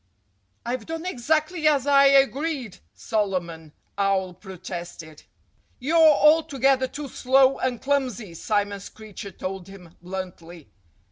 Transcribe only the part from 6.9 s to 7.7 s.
slow